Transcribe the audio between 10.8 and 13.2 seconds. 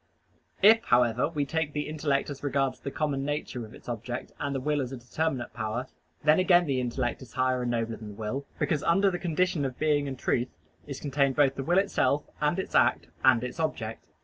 is contained both the will itself, and its act,